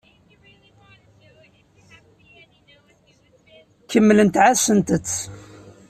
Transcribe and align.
Kemmlemt 3.89 4.35
ɛassemt-t. 4.45 5.09